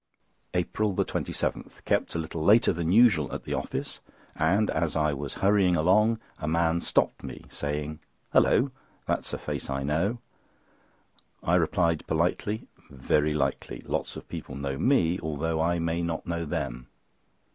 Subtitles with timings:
[0.55, 3.99] APRIL 27.—Kept a little later than usual at the office,
[4.35, 7.99] and as I was hurrying along a man stopped me, saying:
[8.33, 8.71] "Hulloh!
[9.05, 10.17] That's a face I know."
[11.43, 16.45] I replied politely: "Very likely; lots of people know me, although I may not know
[16.45, 16.87] them."